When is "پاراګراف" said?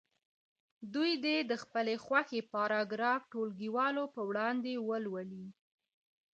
2.53-3.21